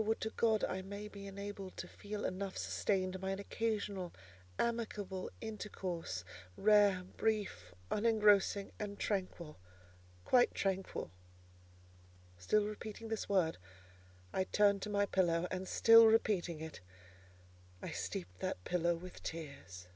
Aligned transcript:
would 0.00 0.20
to 0.20 0.30
God 0.30 0.64
I 0.64 0.82
may 0.82 1.06
be 1.06 1.28
enabled 1.28 1.76
to 1.76 1.86
feel 1.86 2.24
enough 2.24 2.58
sustained 2.58 3.20
by 3.20 3.30
an 3.30 3.38
occasional, 3.38 4.12
amicable 4.58 5.30
intercourse, 5.40 6.24
rare, 6.56 7.04
brief, 7.16 7.72
unengrossing 7.92 8.72
and 8.80 8.98
tranquil: 8.98 9.56
quite 10.24 10.52
tranquil!" 10.52 11.12
Still 12.40 12.64
repeating 12.66 13.06
this 13.06 13.28
word, 13.28 13.56
I 14.32 14.42
turned 14.42 14.82
to 14.82 14.90
my 14.90 15.06
pillow; 15.06 15.46
and 15.52 15.68
still 15.68 16.06
repeating 16.08 16.58
it, 16.58 16.80
I 17.80 17.92
steeped 17.92 18.40
that 18.40 18.64
pillow 18.64 18.96
with 18.96 19.22
tears. 19.22 19.86